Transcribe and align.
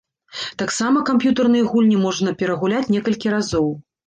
Таксама 0.61 1.03
камп'ютарныя 1.09 1.67
гульні 1.75 2.01
можна 2.07 2.35
перагуляць 2.41 2.83
некалькі 2.97 3.37
разоў. 3.37 3.71